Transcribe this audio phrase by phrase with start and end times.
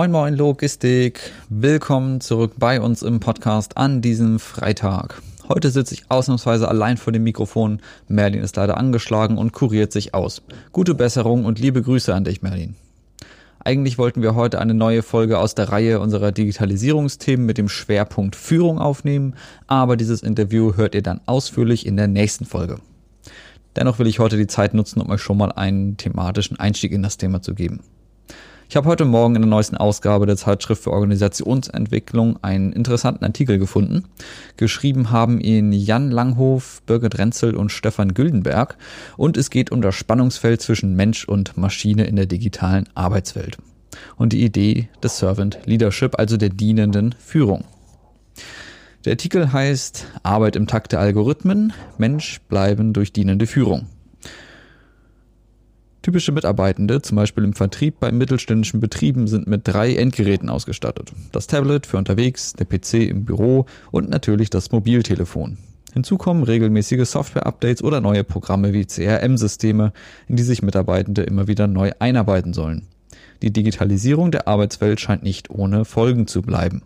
[0.00, 5.20] Moin Moin Logistik, willkommen zurück bei uns im Podcast an diesem Freitag.
[5.46, 7.80] Heute sitze ich ausnahmsweise allein vor dem Mikrofon.
[8.08, 10.40] Merlin ist leider angeschlagen und kuriert sich aus.
[10.72, 12.76] Gute Besserung und liebe Grüße an dich, Merlin.
[13.62, 18.36] Eigentlich wollten wir heute eine neue Folge aus der Reihe unserer Digitalisierungsthemen mit dem Schwerpunkt
[18.36, 19.34] Führung aufnehmen,
[19.66, 22.78] aber dieses Interview hört ihr dann ausführlich in der nächsten Folge.
[23.76, 27.02] Dennoch will ich heute die Zeit nutzen, um euch schon mal einen thematischen Einstieg in
[27.02, 27.80] das Thema zu geben.
[28.70, 33.58] Ich habe heute Morgen in der neuesten Ausgabe der Zeitschrift für Organisationsentwicklung einen interessanten Artikel
[33.58, 34.04] gefunden.
[34.56, 38.78] Geschrieben haben ihn Jan Langhof, Birgit Renzel und Stefan Güldenberg
[39.16, 43.58] und es geht um das Spannungsfeld zwischen Mensch und Maschine in der digitalen Arbeitswelt
[44.14, 47.64] und die Idee des Servant Leadership, also der dienenden Führung.
[49.04, 53.86] Der Artikel heißt Arbeit im Takt der Algorithmen, Mensch bleiben durch dienende Führung.
[56.02, 61.12] Typische Mitarbeitende, zum Beispiel im Vertrieb bei mittelständischen Betrieben, sind mit drei Endgeräten ausgestattet.
[61.32, 65.58] Das Tablet für unterwegs, der PC im Büro und natürlich das Mobiltelefon.
[65.92, 69.92] Hinzu kommen regelmäßige Software-Updates oder neue Programme wie CRM-Systeme,
[70.28, 72.86] in die sich Mitarbeitende immer wieder neu einarbeiten sollen.
[73.42, 76.82] Die Digitalisierung der Arbeitswelt scheint nicht ohne Folgen zu bleiben.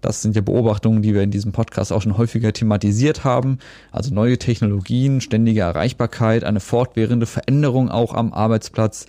[0.00, 3.58] Das sind ja Beobachtungen, die wir in diesem Podcast auch schon häufiger thematisiert haben.
[3.90, 9.06] Also neue Technologien, ständige Erreichbarkeit, eine fortwährende Veränderung auch am Arbeitsplatz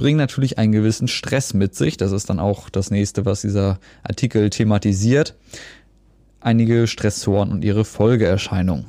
[0.00, 1.98] bringen natürlich einen gewissen Stress mit sich.
[1.98, 5.36] Das ist dann auch das nächste, was dieser Artikel thematisiert.
[6.40, 8.86] Einige Stressoren und ihre Folgeerscheinungen.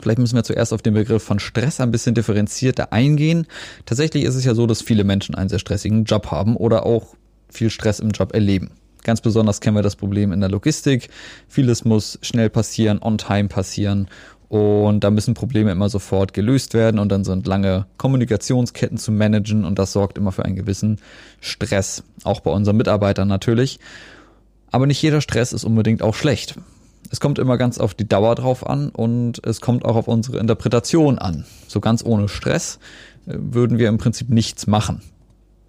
[0.00, 3.46] Vielleicht müssen wir zuerst auf den Begriff von Stress ein bisschen differenzierter eingehen.
[3.84, 7.14] Tatsächlich ist es ja so, dass viele Menschen einen sehr stressigen Job haben oder auch
[7.50, 8.70] viel Stress im Job erleben.
[9.06, 11.10] Ganz besonders kennen wir das Problem in der Logistik.
[11.46, 14.08] Vieles muss schnell passieren, on time passieren
[14.48, 19.64] und da müssen Probleme immer sofort gelöst werden und dann sind lange Kommunikationsketten zu managen
[19.64, 20.98] und das sorgt immer für einen gewissen
[21.40, 23.78] Stress, auch bei unseren Mitarbeitern natürlich.
[24.72, 26.56] Aber nicht jeder Stress ist unbedingt auch schlecht.
[27.12, 30.38] Es kommt immer ganz auf die Dauer drauf an und es kommt auch auf unsere
[30.38, 31.44] Interpretation an.
[31.68, 32.80] So ganz ohne Stress
[33.26, 35.00] äh, würden wir im Prinzip nichts machen.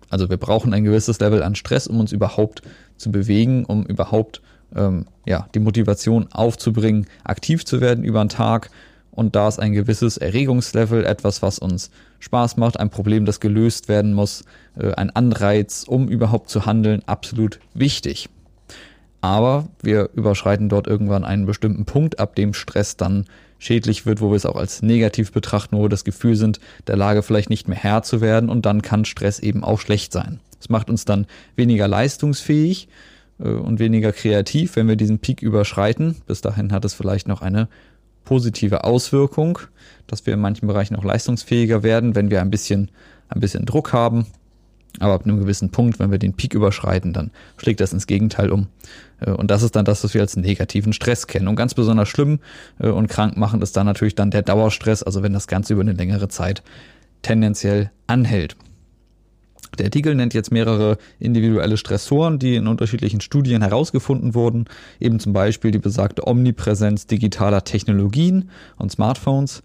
[0.09, 2.61] Also wir brauchen ein gewisses Level an Stress, um uns überhaupt
[2.97, 4.41] zu bewegen, um überhaupt
[4.75, 8.69] ähm, ja, die Motivation aufzubringen, aktiv zu werden über den Tag.
[9.11, 13.87] Und da ist ein gewisses Erregungslevel, etwas, was uns Spaß macht, ein Problem, das gelöst
[13.87, 14.43] werden muss,
[14.77, 18.29] äh, ein Anreiz, um überhaupt zu handeln, absolut wichtig.
[19.21, 23.25] Aber wir überschreiten dort irgendwann einen bestimmten Punkt, ab dem Stress dann
[23.59, 26.95] schädlich wird, wo wir es auch als negativ betrachten, wo wir das Gefühl sind, der
[26.95, 30.39] Lage vielleicht nicht mehr Herr zu werden und dann kann Stress eben auch schlecht sein.
[30.59, 32.87] Es macht uns dann weniger leistungsfähig
[33.39, 36.15] äh, und weniger kreativ, wenn wir diesen Peak überschreiten.
[36.25, 37.67] Bis dahin hat es vielleicht noch eine
[38.25, 39.59] positive Auswirkung,
[40.07, 42.91] dass wir in manchen Bereichen auch leistungsfähiger werden, wenn wir ein bisschen,
[43.29, 44.27] ein bisschen Druck haben
[44.99, 48.51] aber ab einem gewissen Punkt, wenn wir den Peak überschreiten, dann schlägt das ins Gegenteil
[48.51, 48.67] um.
[49.19, 51.47] Äh, und das ist dann das, was wir als negativen Stress kennen.
[51.47, 52.39] Und ganz besonders schlimm
[52.79, 55.81] äh, und krank machen ist dann natürlich dann der Dauerstress, also wenn das Ganze über
[55.81, 56.63] eine längere Zeit
[57.21, 58.55] tendenziell anhält.
[59.77, 64.65] Der Artikel nennt jetzt mehrere individuelle Stressoren, die in unterschiedlichen Studien herausgefunden wurden,
[64.99, 69.61] eben zum Beispiel die besagte Omnipräsenz digitaler Technologien und Smartphones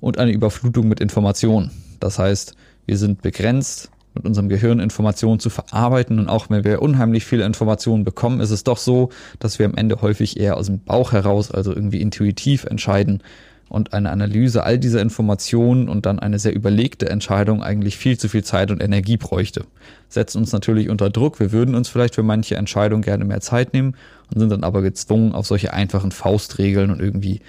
[0.00, 1.70] und eine Überflutung mit Informationen.
[2.00, 2.54] Das heißt,
[2.86, 6.18] wir sind begrenzt mit unserem Gehirn Informationen zu verarbeiten.
[6.18, 9.74] Und auch wenn wir unheimlich viele Informationen bekommen, ist es doch so, dass wir am
[9.74, 13.22] Ende häufig eher aus dem Bauch heraus, also irgendwie intuitiv entscheiden
[13.68, 18.28] und eine Analyse all dieser Informationen und dann eine sehr überlegte Entscheidung eigentlich viel zu
[18.28, 19.64] viel Zeit und Energie bräuchte.
[20.08, 21.38] Setzt uns natürlich unter Druck.
[21.40, 23.94] Wir würden uns vielleicht für manche Entscheidungen gerne mehr Zeit nehmen
[24.32, 27.40] und sind dann aber gezwungen, auf solche einfachen Faustregeln und irgendwie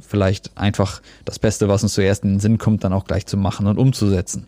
[0.00, 3.36] vielleicht einfach das Beste, was uns zuerst in den Sinn kommt, dann auch gleich zu
[3.36, 4.46] machen und umzusetzen.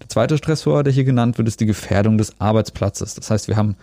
[0.00, 3.14] Der zweite Stressor, der hier genannt wird, ist die Gefährdung des Arbeitsplatzes.
[3.14, 3.76] Das heißt, wir haben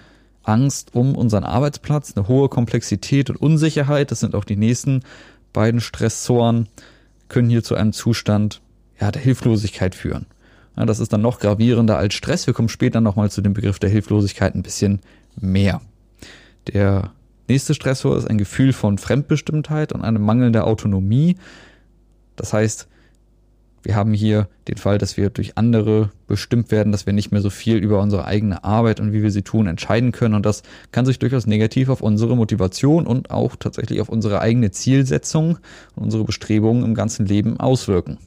[0.44, 4.12] Angst um unseren Arbeitsplatz, eine hohe Komplexität und Unsicherheit.
[4.12, 5.04] Das sind auch die nächsten
[5.54, 6.68] beiden Stressoren,
[7.30, 8.62] können hier zu einem Zustand
[9.00, 10.26] ja, der Hilflosigkeit führen.
[10.78, 12.48] Ja, das ist dann noch gravierender als Stress.
[12.48, 15.00] Wir kommen später nochmal zu dem Begriff der Hilflosigkeit ein bisschen
[15.40, 15.82] mehr.
[16.68, 17.12] Der
[17.48, 21.38] nächste Stressor ist ein Gefühl von Fremdbestimmtheit und eine mangelnde Autonomie.
[22.36, 22.88] Das heißt,
[23.84, 27.42] wir haben hier den Fall, dass wir durch andere bestimmt werden, dass wir nicht mehr
[27.42, 30.36] so viel über unsere eigene Arbeit und wie wir sie tun entscheiden können.
[30.36, 34.72] Und das kann sich durchaus negativ auf unsere Motivation und auch tatsächlich auf unsere eigene
[34.72, 35.60] Zielsetzung
[35.96, 38.18] und unsere Bestrebungen im ganzen Leben auswirken.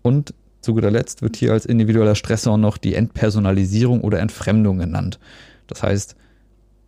[0.00, 5.18] Und zu guter Letzt wird hier als individueller Stressor noch die Entpersonalisierung oder Entfremdung genannt.
[5.66, 6.16] Das heißt,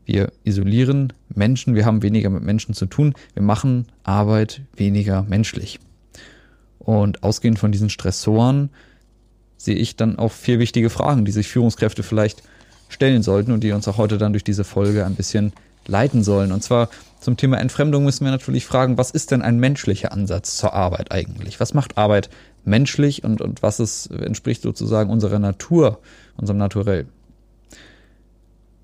[0.07, 5.81] wir isolieren Menschen, wir haben weniger mit Menschen zu tun, wir machen Arbeit weniger menschlich.
[6.85, 8.71] Und ausgehend von diesen Stressoren
[9.57, 12.43] sehe ich dann auch vier wichtige Fragen, die sich Führungskräfte vielleicht
[12.89, 15.53] stellen sollten und die uns auch heute dann durch diese Folge ein bisschen
[15.87, 16.53] leiten sollen.
[16.53, 16.89] Und zwar
[17.21, 21.11] zum Thema Entfremdung müssen wir natürlich fragen, was ist denn ein menschlicher Ansatz zur Arbeit
[21.13, 21.61] eigentlich?
[21.61, 22.31] Was macht Arbeit
[22.65, 26.01] menschlich und, und was ist, entspricht sozusagen unserer Natur,
[26.37, 27.07] unserem Naturell?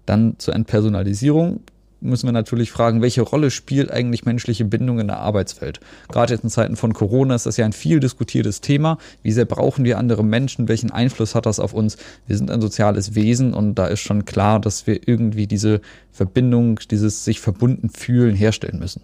[0.07, 1.61] Dann zur Entpersonalisierung
[2.01, 5.81] müssen wir natürlich fragen, welche Rolle spielt eigentlich menschliche Bindung in der Arbeitswelt?
[6.09, 8.99] Gerade jetzt in Zeiten von Corona ist das ja ein viel diskutiertes Thema.
[9.23, 10.69] Wie sehr brauchen wir andere Menschen?
[10.69, 11.97] Welchen Einfluss hat das auf uns?
[12.27, 15.81] Wir sind ein soziales Wesen und da ist schon klar, dass wir irgendwie diese
[16.11, 19.03] Verbindung, dieses sich verbunden fühlen herstellen müssen.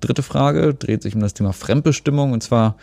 [0.00, 2.76] Dritte Frage dreht sich um das Thema Fremdbestimmung und zwar,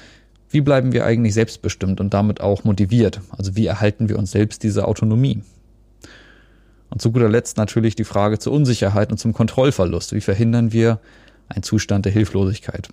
[0.49, 3.21] wie bleiben wir eigentlich selbstbestimmt und damit auch motiviert?
[3.29, 5.41] Also wie erhalten wir uns selbst diese Autonomie?
[6.89, 10.13] Und zu guter Letzt natürlich die Frage zur Unsicherheit und zum Kontrollverlust.
[10.13, 10.99] Wie verhindern wir
[11.49, 12.89] einen Zustand der Hilflosigkeit?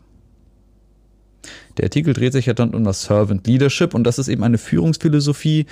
[1.77, 4.59] Der Artikel dreht sich ja dann um das Servant Leadership und das ist eben eine
[4.59, 5.67] Führungsphilosophie,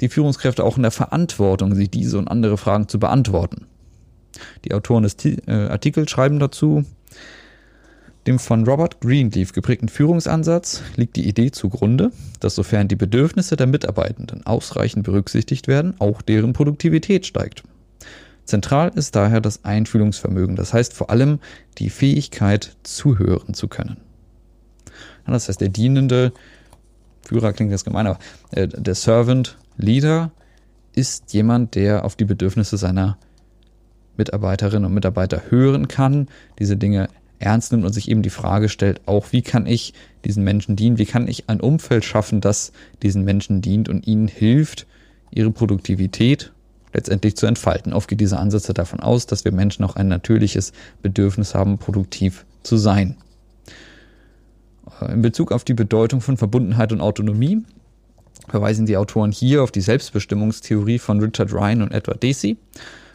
[0.00, 3.66] die Führungskräfte auch in der Verantwortung sieht, diese und andere Fragen zu beantworten.
[4.64, 6.84] Die Autoren des äh, Artikels schreiben dazu,
[8.26, 12.10] dem von Robert Greenleaf geprägten Führungsansatz liegt die Idee zugrunde,
[12.40, 17.62] dass sofern die Bedürfnisse der Mitarbeitenden ausreichend berücksichtigt werden, auch deren Produktivität steigt.
[18.44, 21.38] Zentral ist daher das Einfühlungsvermögen, das heißt vor allem
[21.78, 23.98] die Fähigkeit, zuhören zu können.
[25.26, 26.32] Das heißt, der dienende
[27.22, 28.18] Führer klingt jetzt gemein, aber
[28.50, 30.30] äh, der Servant Leader
[30.94, 33.16] ist jemand, der auf die Bedürfnisse seiner
[34.16, 36.28] Mitarbeiterinnen und Mitarbeiter hören kann,
[36.58, 39.94] diese Dinge ernst nimmt und sich eben die Frage stellt, auch wie kann ich
[40.24, 42.72] diesen Menschen dienen, wie kann ich ein Umfeld schaffen, das
[43.02, 44.86] diesen Menschen dient und ihnen hilft,
[45.30, 46.52] ihre Produktivität
[46.92, 47.92] letztendlich zu entfalten.
[47.92, 50.72] Oft geht dieser Ansatz davon aus, dass wir Menschen auch ein natürliches
[51.02, 53.16] Bedürfnis haben, produktiv zu sein.
[55.08, 57.64] In Bezug auf die Bedeutung von Verbundenheit und Autonomie
[58.48, 62.56] verweisen die Autoren hier auf die Selbstbestimmungstheorie von Richard Ryan und Edward Dacey.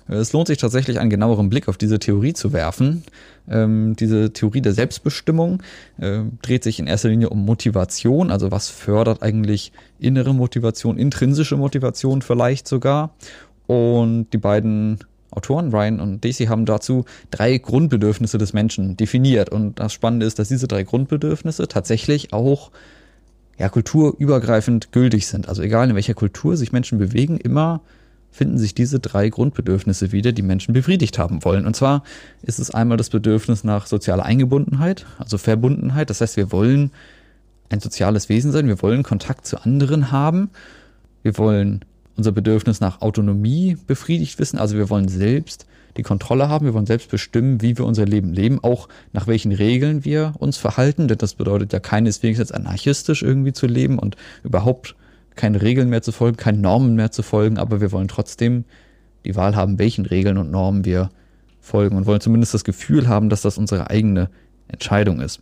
[0.09, 3.03] Es lohnt sich tatsächlich einen genaueren Blick auf diese Theorie zu werfen.
[3.49, 5.61] Ähm, diese Theorie der Selbstbestimmung
[5.99, 11.57] äh, dreht sich in erster Linie um Motivation, also was fördert eigentlich innere Motivation, intrinsische
[11.57, 13.13] Motivation vielleicht sogar.
[13.67, 14.99] Und die beiden
[15.31, 19.49] Autoren, Ryan und Daisy, haben dazu drei Grundbedürfnisse des Menschen definiert.
[19.49, 22.71] Und das Spannende ist, dass diese drei Grundbedürfnisse tatsächlich auch
[23.59, 25.47] ja, kulturübergreifend gültig sind.
[25.47, 27.81] Also egal in welcher Kultur sich Menschen bewegen, immer
[28.31, 31.65] finden sich diese drei Grundbedürfnisse wieder, die Menschen befriedigt haben wollen.
[31.65, 32.03] Und zwar
[32.41, 36.09] ist es einmal das Bedürfnis nach sozialer Eingebundenheit, also Verbundenheit.
[36.09, 36.91] Das heißt, wir wollen
[37.69, 40.49] ein soziales Wesen sein, wir wollen Kontakt zu anderen haben,
[41.21, 41.85] wir wollen
[42.17, 45.65] unser Bedürfnis nach Autonomie befriedigt wissen, also wir wollen selbst
[45.97, 49.51] die Kontrolle haben, wir wollen selbst bestimmen, wie wir unser Leben leben, auch nach welchen
[49.51, 54.15] Regeln wir uns verhalten, denn das bedeutet ja keineswegs jetzt anarchistisch irgendwie zu leben und
[54.43, 54.95] überhaupt
[55.39, 58.65] keine Regeln mehr zu folgen, keine Normen mehr zu folgen, aber wir wollen trotzdem
[59.23, 61.11] die Wahl haben, welchen Regeln und Normen wir
[61.61, 64.29] folgen und wollen zumindest das Gefühl haben, dass das unsere eigene
[64.67, 65.41] Entscheidung ist.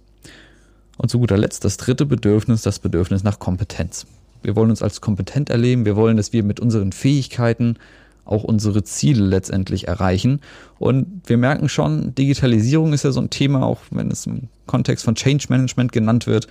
[0.98, 4.06] Und zu guter Letzt das dritte Bedürfnis, das Bedürfnis nach Kompetenz.
[4.44, 7.78] Wir wollen uns als kompetent erleben, wir wollen, dass wir mit unseren Fähigkeiten
[8.24, 10.42] auch unsere Ziele letztendlich erreichen.
[10.78, 15.06] Und wir merken schon, Digitalisierung ist ja so ein Thema, auch wenn es im Kontext
[15.06, 16.48] von Change Management genannt wird,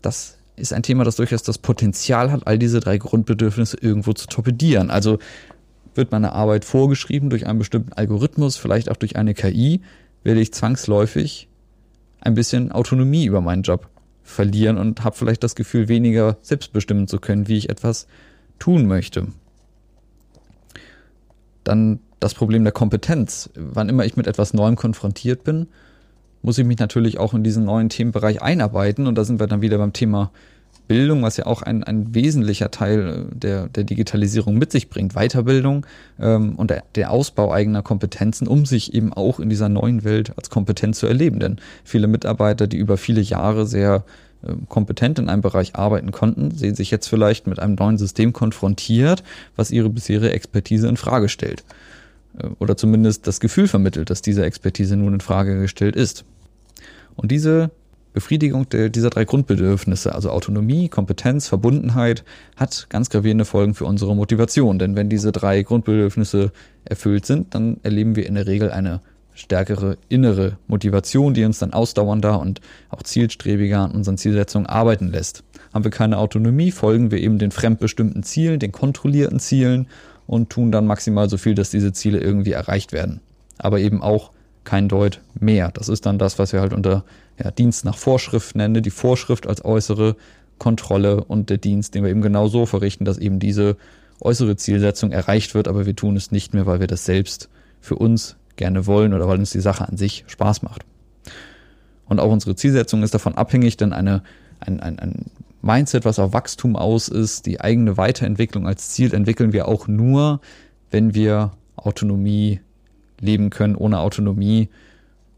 [0.00, 4.26] das ist ein Thema, das durchaus das Potenzial hat, all diese drei Grundbedürfnisse irgendwo zu
[4.26, 4.90] torpedieren.
[4.90, 5.18] Also
[5.94, 9.80] wird meine Arbeit vorgeschrieben durch einen bestimmten Algorithmus, vielleicht auch durch eine KI,
[10.22, 11.48] werde ich zwangsläufig
[12.20, 13.88] ein bisschen Autonomie über meinen Job
[14.22, 18.06] verlieren und habe vielleicht das Gefühl, weniger selbst bestimmen zu können, wie ich etwas
[18.58, 19.28] tun möchte.
[21.62, 23.50] Dann das Problem der Kompetenz.
[23.54, 25.68] Wann immer ich mit etwas Neuem konfrontiert bin,
[26.44, 29.06] muss ich mich natürlich auch in diesen neuen Themenbereich einarbeiten.
[29.06, 30.30] Und da sind wir dann wieder beim Thema
[30.86, 35.14] Bildung, was ja auch ein, ein wesentlicher Teil der, der Digitalisierung mit sich bringt.
[35.14, 35.86] Weiterbildung
[36.20, 40.36] ähm, und der, der Ausbau eigener Kompetenzen, um sich eben auch in dieser neuen Welt
[40.36, 41.40] als kompetent zu erleben.
[41.40, 44.04] Denn viele Mitarbeiter, die über viele Jahre sehr
[44.42, 48.34] äh, kompetent in einem Bereich arbeiten konnten, sehen sich jetzt vielleicht mit einem neuen System
[48.34, 49.22] konfrontiert,
[49.56, 51.64] was ihre bisherige Expertise in Frage stellt.
[52.38, 56.26] Äh, oder zumindest das Gefühl vermittelt, dass diese Expertise nun in Frage gestellt ist.
[57.16, 57.70] Und diese
[58.12, 62.24] Befriedigung dieser drei Grundbedürfnisse, also Autonomie, Kompetenz, Verbundenheit,
[62.56, 64.78] hat ganz gravierende Folgen für unsere Motivation.
[64.78, 66.52] Denn wenn diese drei Grundbedürfnisse
[66.84, 69.00] erfüllt sind, dann erleben wir in der Regel eine
[69.34, 75.42] stärkere innere Motivation, die uns dann ausdauernder und auch zielstrebiger an unseren Zielsetzungen arbeiten lässt.
[75.72, 79.88] Haben wir keine Autonomie, folgen wir eben den fremdbestimmten Zielen, den kontrollierten Zielen
[80.28, 83.20] und tun dann maximal so viel, dass diese Ziele irgendwie erreicht werden.
[83.58, 84.30] Aber eben auch
[84.64, 85.70] kein Deut mehr.
[85.72, 87.04] Das ist dann das, was wir halt unter
[87.42, 90.16] ja, Dienst nach Vorschrift nennen, die Vorschrift als äußere
[90.58, 93.76] Kontrolle und der Dienst, den wir eben genau so verrichten, dass eben diese
[94.20, 97.48] äußere Zielsetzung erreicht wird, aber wir tun es nicht mehr, weil wir das selbst
[97.80, 100.84] für uns gerne wollen oder weil uns die Sache an sich Spaß macht.
[102.06, 104.22] Und auch unsere Zielsetzung ist davon abhängig, denn eine,
[104.60, 105.26] ein, ein, ein
[105.62, 110.40] Mindset, was auf Wachstum aus ist, die eigene Weiterentwicklung als Ziel entwickeln wir auch nur,
[110.90, 112.60] wenn wir Autonomie
[113.20, 113.76] leben können.
[113.76, 114.68] Ohne Autonomie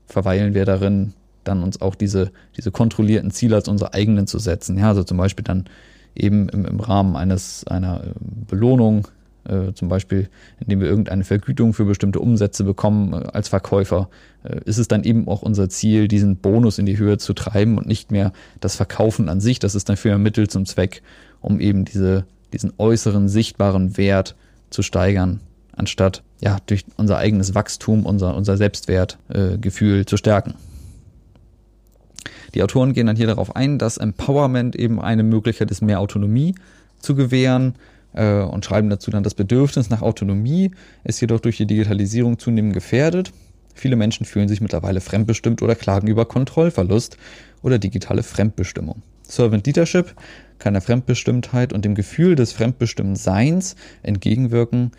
[0.07, 1.13] verweilen wir darin,
[1.45, 4.79] dann uns auch diese, diese kontrollierten Ziele als unsere eigenen zu setzen.
[4.79, 5.67] Ja, also zum Beispiel dann
[6.15, 8.11] eben im, im Rahmen eines, einer äh,
[8.49, 9.07] Belohnung
[9.49, 10.29] äh, zum Beispiel
[10.61, 14.09] indem wir irgendeine Vergütung für bestimmte Umsätze bekommen äh, als Verkäufer,
[14.43, 17.79] äh, ist es dann eben auch unser Ziel, diesen Bonus in die Höhe zu treiben
[17.79, 19.59] und nicht mehr das Verkaufen an sich.
[19.59, 21.03] Das ist dann für ein Mittel zum Zweck,
[21.41, 24.35] um eben diese, diesen äußeren sichtbaren Wert
[24.71, 25.41] zu steigern,
[25.77, 30.55] anstatt ja durch unser eigenes Wachstum, unser, unser Selbstwertgefühl äh, zu stärken.
[32.55, 36.55] Die Autoren gehen dann hier darauf ein, dass Empowerment eben eine Möglichkeit ist, mehr Autonomie
[36.99, 37.75] zu gewähren
[38.15, 40.71] äh, und schreiben dazu dann, das Bedürfnis nach Autonomie
[41.05, 43.33] ist jedoch durch die Digitalisierung zunehmend gefährdet.
[43.75, 47.19] Viele Menschen fühlen sich mittlerweile fremdbestimmt oder klagen über Kontrollverlust
[47.63, 49.03] oder digitale Fremdbestimmung.
[49.23, 50.15] Servant Leadership
[50.59, 54.93] kann der Fremdbestimmtheit und dem Gefühl des Fremdbestimmtseins entgegenwirken,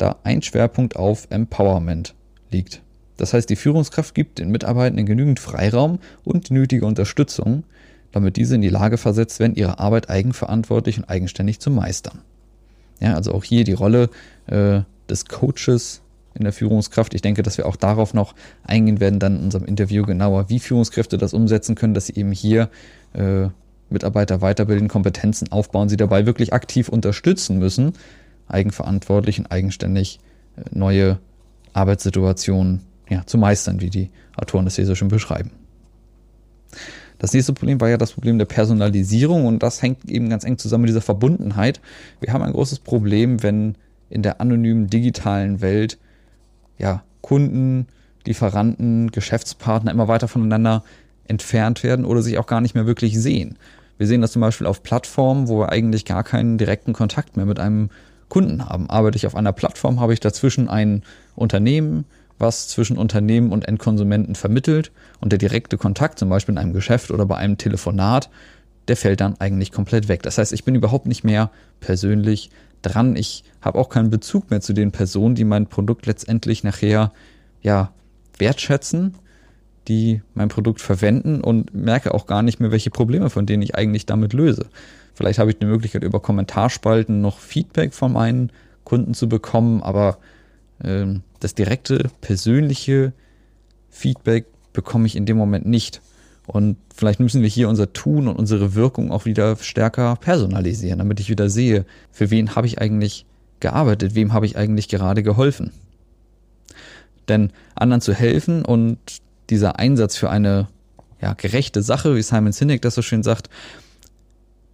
[0.00, 2.14] da ein Schwerpunkt auf Empowerment
[2.50, 2.82] liegt.
[3.16, 7.64] Das heißt, die Führungskraft gibt den Mitarbeitenden genügend Freiraum und nötige Unterstützung,
[8.12, 12.20] damit diese in die Lage versetzt werden, ihre Arbeit eigenverantwortlich und eigenständig zu meistern.
[13.00, 14.10] Ja, also auch hier die Rolle
[14.46, 16.00] äh, des Coaches
[16.34, 17.14] in der Führungskraft.
[17.14, 20.58] Ich denke, dass wir auch darauf noch eingehen werden, dann in unserem Interview genauer, wie
[20.58, 22.70] Führungskräfte das umsetzen können, dass sie eben hier
[23.12, 23.48] äh,
[23.90, 27.94] Mitarbeiter weiterbilden, Kompetenzen aufbauen, sie dabei wirklich aktiv unterstützen müssen,
[28.50, 30.20] eigenverantwortlich und eigenständig
[30.56, 31.18] äh, neue
[31.72, 35.50] Arbeitssituationen ja, zu meistern, wie die Autoren das hier so schön beschreiben.
[37.18, 40.56] Das nächste Problem war ja das Problem der Personalisierung und das hängt eben ganz eng
[40.56, 41.80] zusammen mit dieser Verbundenheit.
[42.20, 43.76] Wir haben ein großes Problem, wenn
[44.08, 45.98] in der anonymen digitalen Welt
[46.78, 47.86] ja, Kunden,
[48.26, 50.82] Lieferanten, Geschäftspartner immer weiter voneinander
[51.28, 53.58] entfernt werden oder sich auch gar nicht mehr wirklich sehen.
[53.98, 57.44] Wir sehen das zum Beispiel auf Plattformen, wo wir eigentlich gar keinen direkten Kontakt mehr
[57.44, 57.90] mit einem
[58.30, 58.88] Kunden haben.
[58.88, 61.02] Arbeite ich auf einer Plattform, habe ich dazwischen ein
[61.36, 62.06] Unternehmen,
[62.38, 67.10] was zwischen Unternehmen und Endkonsumenten vermittelt und der direkte Kontakt, zum Beispiel in einem Geschäft
[67.10, 68.30] oder bei einem Telefonat,
[68.88, 70.22] der fällt dann eigentlich komplett weg.
[70.22, 73.14] Das heißt, ich bin überhaupt nicht mehr persönlich dran.
[73.14, 77.12] Ich habe auch keinen Bezug mehr zu den Personen, die mein Produkt letztendlich nachher
[77.60, 77.92] ja
[78.38, 79.16] wertschätzen,
[79.86, 83.74] die mein Produkt verwenden und merke auch gar nicht mehr, welche Probleme von denen ich
[83.74, 84.66] eigentlich damit löse.
[85.20, 88.50] Vielleicht habe ich die Möglichkeit, über Kommentarspalten noch Feedback von meinen
[88.84, 90.16] Kunden zu bekommen, aber
[90.82, 93.12] ähm, das direkte, persönliche
[93.90, 96.00] Feedback bekomme ich in dem Moment nicht.
[96.46, 101.20] Und vielleicht müssen wir hier unser Tun und unsere Wirkung auch wieder stärker personalisieren, damit
[101.20, 103.26] ich wieder sehe, für wen habe ich eigentlich
[103.60, 105.70] gearbeitet, wem habe ich eigentlich gerade geholfen.
[107.28, 108.96] Denn anderen zu helfen und
[109.50, 110.68] dieser Einsatz für eine
[111.20, 113.50] ja, gerechte Sache, wie Simon Sinek das so schön sagt,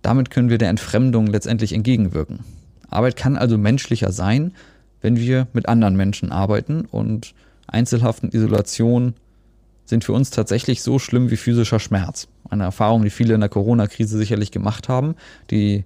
[0.06, 2.44] damit können wir der Entfremdung letztendlich entgegenwirken.
[2.88, 4.54] Arbeit kann also menschlicher sein,
[5.00, 7.34] wenn wir mit anderen Menschen arbeiten und
[7.66, 9.14] Einzelhaft und Isolation
[9.84, 12.28] sind für uns tatsächlich so schlimm wie physischer Schmerz.
[12.48, 15.16] Eine Erfahrung, die viele in der Corona-Krise sicherlich gemacht haben.
[15.50, 15.84] Die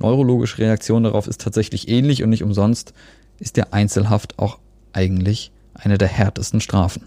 [0.00, 2.94] neurologische Reaktion darauf ist tatsächlich ähnlich und nicht umsonst
[3.38, 4.58] ist der Einzelhaft auch
[4.92, 7.04] eigentlich eine der härtesten Strafen.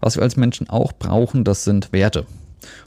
[0.00, 2.26] Was wir als Menschen auch brauchen, das sind Werte.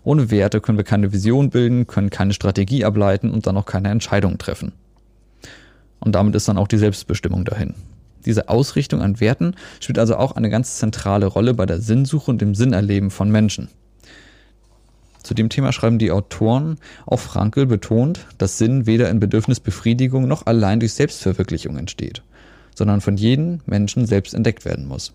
[0.03, 3.89] Ohne Werte können wir keine Vision bilden, können keine Strategie ableiten und dann auch keine
[3.89, 4.73] Entscheidungen treffen.
[5.99, 7.73] Und damit ist dann auch die Selbstbestimmung dahin.
[8.25, 12.41] Diese Ausrichtung an Werten spielt also auch eine ganz zentrale Rolle bei der Sinnsuche und
[12.41, 13.69] dem Sinnerleben von Menschen.
[15.23, 16.77] Zu dem Thema schreiben die Autoren,
[17.07, 22.21] auch Frankel betont, dass Sinn weder in Bedürfnisbefriedigung noch allein durch Selbstverwirklichung entsteht,
[22.75, 25.13] sondern von jedem Menschen selbst entdeckt werden muss.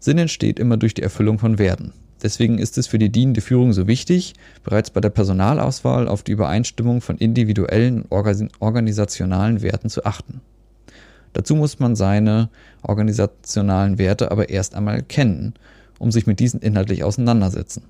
[0.00, 1.92] Sinn entsteht immer durch die Erfüllung von Werten.
[2.22, 4.34] Deswegen ist es für die dienende Führung so wichtig,
[4.64, 10.40] bereits bei der Personalauswahl auf die Übereinstimmung von individuellen und organisationalen Werten zu achten.
[11.32, 12.48] Dazu muss man seine
[12.82, 15.54] organisationalen Werte aber erst einmal kennen,
[15.98, 17.84] um sich mit diesen inhaltlich auseinandersetzen.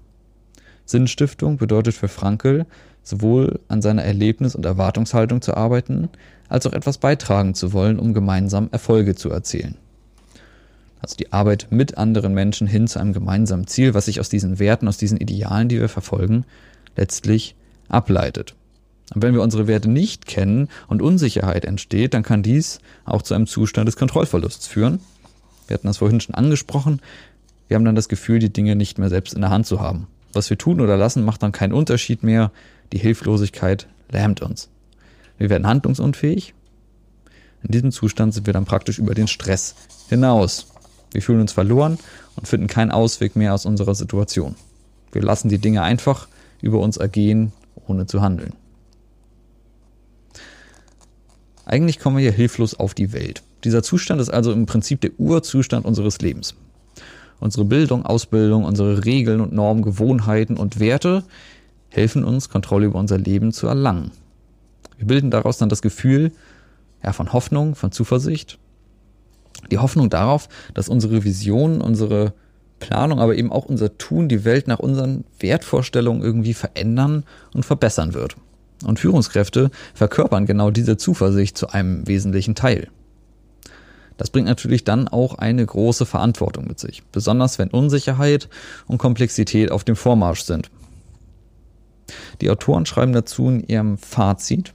[0.84, 2.66] Sinnstiftung bedeutet für Frankel,
[3.02, 6.08] sowohl an seiner Erlebnis- und Erwartungshaltung zu arbeiten,
[6.48, 9.76] als auch etwas beitragen zu wollen, um gemeinsam Erfolge zu erzielen
[11.00, 14.58] also die Arbeit mit anderen Menschen hin zu einem gemeinsamen Ziel, was sich aus diesen
[14.58, 16.44] Werten, aus diesen Idealen, die wir verfolgen,
[16.96, 17.54] letztlich
[17.88, 18.54] ableitet.
[19.14, 23.34] Und wenn wir unsere Werte nicht kennen und Unsicherheit entsteht, dann kann dies auch zu
[23.34, 25.00] einem Zustand des Kontrollverlusts führen.
[25.66, 27.00] Wir hatten das vorhin schon angesprochen.
[27.68, 30.06] Wir haben dann das Gefühl, die Dinge nicht mehr selbst in der Hand zu haben.
[30.32, 32.50] Was wir tun oder lassen, macht dann keinen Unterschied mehr.
[32.92, 34.68] Die Hilflosigkeit lähmt uns.
[35.38, 36.54] Wir werden handlungsunfähig.
[37.62, 39.74] In diesem Zustand sind wir dann praktisch über den Stress
[40.08, 40.66] hinaus.
[41.12, 41.98] Wir fühlen uns verloren
[42.36, 44.54] und finden keinen Ausweg mehr aus unserer Situation.
[45.12, 46.28] Wir lassen die Dinge einfach
[46.60, 47.52] über uns ergehen,
[47.86, 48.52] ohne zu handeln.
[51.64, 53.42] Eigentlich kommen wir hier hilflos auf die Welt.
[53.64, 56.54] Dieser Zustand ist also im Prinzip der Urzustand unseres Lebens.
[57.40, 61.24] Unsere Bildung, Ausbildung, unsere Regeln und Normen, Gewohnheiten und Werte
[61.88, 64.10] helfen uns, Kontrolle über unser Leben zu erlangen.
[64.96, 66.32] Wir bilden daraus dann das Gefühl
[67.02, 68.58] ja, von Hoffnung, von Zuversicht.
[69.70, 72.32] Die Hoffnung darauf, dass unsere Vision, unsere
[72.80, 77.24] Planung, aber eben auch unser Tun die Welt nach unseren Wertvorstellungen irgendwie verändern
[77.54, 78.36] und verbessern wird.
[78.84, 82.88] Und Führungskräfte verkörpern genau diese Zuversicht zu einem wesentlichen Teil.
[84.16, 88.48] Das bringt natürlich dann auch eine große Verantwortung mit sich, besonders wenn Unsicherheit
[88.86, 90.70] und Komplexität auf dem Vormarsch sind.
[92.40, 94.72] Die Autoren schreiben dazu in ihrem Fazit,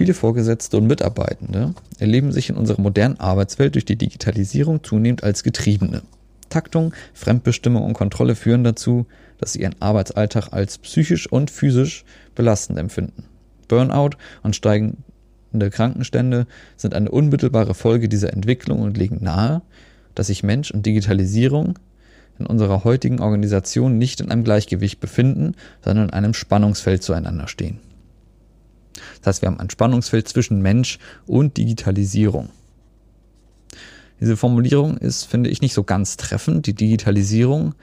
[0.00, 5.42] Viele Vorgesetzte und Mitarbeitende erleben sich in unserer modernen Arbeitswelt durch die Digitalisierung zunehmend als
[5.42, 6.00] Getriebene.
[6.48, 9.04] Taktung, Fremdbestimmung und Kontrolle führen dazu,
[9.36, 13.24] dass sie ihren Arbeitsalltag als psychisch und physisch belastend empfinden.
[13.68, 16.46] Burnout und steigende Krankenstände
[16.78, 19.60] sind eine unmittelbare Folge dieser Entwicklung und legen nahe,
[20.14, 21.78] dass sich Mensch und Digitalisierung
[22.38, 27.80] in unserer heutigen Organisation nicht in einem Gleichgewicht befinden, sondern in einem Spannungsfeld zueinander stehen.
[29.18, 32.50] Das heißt, wir haben ein Spannungsfeld zwischen Mensch und Digitalisierung.
[34.20, 36.66] Diese Formulierung ist, finde ich, nicht so ganz treffend.
[36.66, 37.74] Die Digitalisierung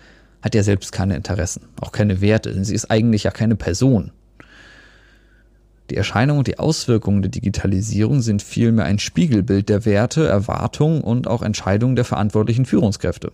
[0.41, 2.63] hat ja selbst keine Interessen, auch keine Werte.
[2.63, 4.11] Sie ist eigentlich ja keine Person.
[5.89, 11.27] Die Erscheinung und die Auswirkungen der Digitalisierung sind vielmehr ein Spiegelbild der Werte, Erwartungen und
[11.27, 13.31] auch Entscheidungen der verantwortlichen Führungskräfte.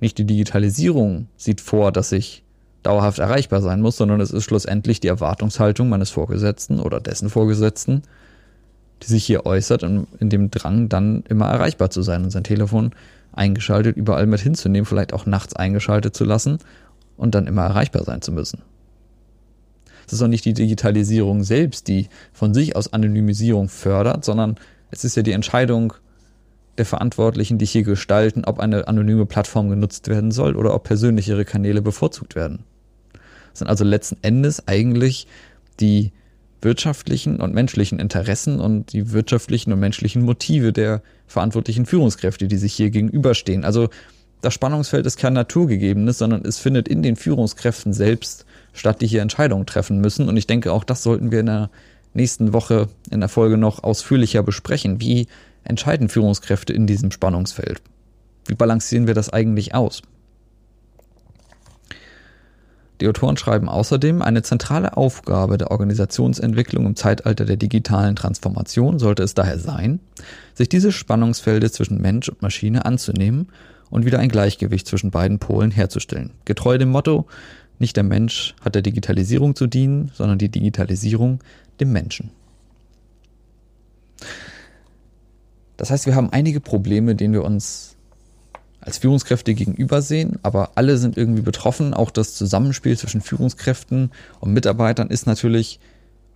[0.00, 2.42] Nicht die Digitalisierung sieht vor, dass sich
[2.82, 8.02] dauerhaft erreichbar sein muss, sondern es ist schlussendlich die Erwartungshaltung meines Vorgesetzten oder dessen Vorgesetzten,
[9.02, 12.44] die sich hier äußert, in, in dem Drang, dann immer erreichbar zu sein und sein
[12.44, 12.92] Telefon
[13.32, 16.58] eingeschaltet überall mit hinzunehmen, vielleicht auch nachts eingeschaltet zu lassen
[17.16, 18.62] und dann immer erreichbar sein zu müssen.
[20.06, 24.56] Es ist auch nicht die Digitalisierung selbst, die von sich aus Anonymisierung fördert, sondern
[24.90, 25.92] es ist ja die Entscheidung
[26.78, 31.44] der Verantwortlichen, die hier gestalten, ob eine anonyme Plattform genutzt werden soll oder ob persönlichere
[31.44, 32.64] Kanäle bevorzugt werden.
[33.52, 35.26] Sind also letzten Endes eigentlich
[35.80, 36.12] die
[36.62, 42.74] wirtschaftlichen und menschlichen Interessen und die wirtschaftlichen und menschlichen Motive der verantwortlichen Führungskräfte, die sich
[42.74, 43.64] hier gegenüberstehen.
[43.64, 43.88] Also
[44.42, 49.22] das Spannungsfeld ist kein naturgegebenes, sondern es findet in den Führungskräften selbst statt, die hier
[49.22, 50.28] Entscheidungen treffen müssen.
[50.28, 51.70] Und ich denke, auch das sollten wir in der
[52.14, 55.00] nächsten Woche in der Folge noch ausführlicher besprechen.
[55.00, 55.28] Wie
[55.64, 57.82] entscheiden Führungskräfte in diesem Spannungsfeld?
[58.46, 60.02] Wie balancieren wir das eigentlich aus?
[63.00, 69.22] Die Autoren schreiben außerdem, eine zentrale Aufgabe der Organisationsentwicklung im Zeitalter der digitalen Transformation sollte
[69.22, 70.00] es daher sein,
[70.54, 73.48] sich diese Spannungsfelder zwischen Mensch und Maschine anzunehmen
[73.88, 76.32] und wieder ein Gleichgewicht zwischen beiden Polen herzustellen.
[76.44, 77.26] Getreu dem Motto,
[77.78, 81.40] nicht der Mensch hat der Digitalisierung zu dienen, sondern die Digitalisierung
[81.80, 82.30] dem Menschen.
[85.78, 87.96] Das heißt, wir haben einige Probleme, denen wir uns
[88.80, 91.94] als Führungskräfte gegenüber sehen, aber alle sind irgendwie betroffen.
[91.94, 95.80] Auch das Zusammenspiel zwischen Führungskräften und Mitarbeitern ist natürlich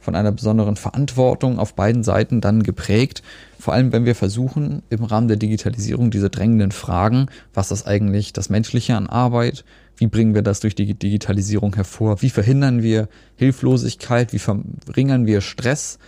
[0.04, 3.22] von einer besonderen Verantwortung auf beiden Seiten dann geprägt.
[3.58, 8.34] Vor allem, wenn wir versuchen, im Rahmen der Digitalisierung diese drängenden Fragen, was ist eigentlich
[8.34, 9.64] das Menschliche an Arbeit?
[9.96, 12.20] Wie bringen wir das durch die Digitalisierung hervor?
[12.20, 14.34] Wie verhindern wir Hilflosigkeit?
[14.34, 15.98] Wie verringern wir Stress?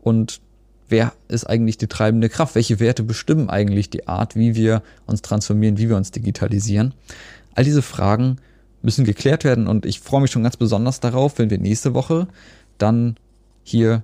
[0.00, 0.40] Und
[0.88, 2.54] wer ist eigentlich die treibende Kraft?
[2.54, 6.94] Welche Werte bestimmen eigentlich die Art, wie wir uns transformieren, wie wir uns digitalisieren?
[7.54, 8.36] All diese Fragen
[8.82, 12.28] müssen geklärt werden und ich freue mich schon ganz besonders darauf, wenn wir nächste Woche
[12.78, 13.16] dann
[13.64, 14.02] hier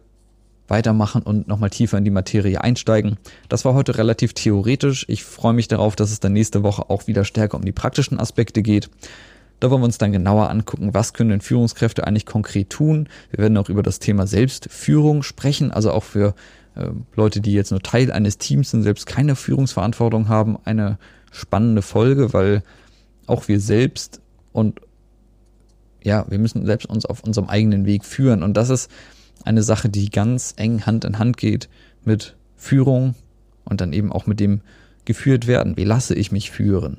[0.66, 3.18] weitermachen und nochmal tiefer in die Materie einsteigen.
[3.48, 5.04] Das war heute relativ theoretisch.
[5.08, 8.18] Ich freue mich darauf, dass es dann nächste Woche auch wieder stärker um die praktischen
[8.18, 8.88] Aspekte geht.
[9.60, 13.08] Da wollen wir uns dann genauer angucken, was können denn Führungskräfte eigentlich konkret tun.
[13.30, 16.34] Wir werden auch über das Thema Selbstführung sprechen, also auch für
[17.14, 20.98] Leute, die jetzt nur Teil eines Teams sind, selbst keine Führungsverantwortung haben, eine
[21.30, 22.62] spannende Folge, weil
[23.26, 24.20] auch wir selbst
[24.52, 24.80] und
[26.02, 28.42] ja, wir müssen selbst uns auf unserem eigenen Weg führen.
[28.42, 28.90] Und das ist
[29.44, 31.68] eine Sache, die ganz eng Hand in Hand geht
[32.04, 33.14] mit Führung
[33.64, 34.60] und dann eben auch mit dem
[35.06, 35.76] geführt werden.
[35.76, 36.98] Wie lasse ich mich führen?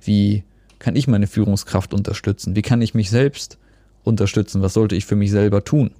[0.00, 0.44] Wie
[0.78, 2.56] kann ich meine Führungskraft unterstützen?
[2.56, 3.58] Wie kann ich mich selbst
[4.04, 4.62] unterstützen?
[4.62, 5.92] Was sollte ich für mich selber tun?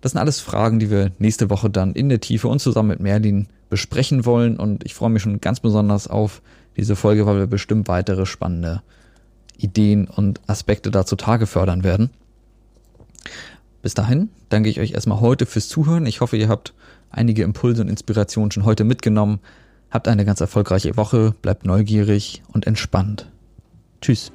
[0.00, 3.00] Das sind alles Fragen, die wir nächste Woche dann in der Tiefe und zusammen mit
[3.00, 4.56] Merlin besprechen wollen.
[4.56, 6.40] Und ich freue mich schon ganz besonders auf
[6.76, 8.82] diese Folge, weil wir bestimmt weitere spannende
[9.56, 12.10] Ideen und Aspekte da zutage fördern werden.
[13.82, 16.06] Bis dahin danke ich euch erstmal heute fürs Zuhören.
[16.06, 16.74] Ich hoffe, ihr habt
[17.10, 19.40] einige Impulse und Inspirationen schon heute mitgenommen.
[19.90, 23.30] Habt eine ganz erfolgreiche Woche, bleibt neugierig und entspannt.
[24.00, 24.30] Tschüss.